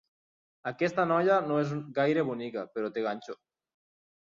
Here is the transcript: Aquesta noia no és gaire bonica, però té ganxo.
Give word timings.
Aquesta 0.71 1.05
noia 1.11 1.35
no 1.51 1.59
és 1.65 1.75
gaire 1.99 2.25
bonica, 2.33 2.65
però 2.75 2.93
té 2.99 3.07
ganxo. 3.11 3.39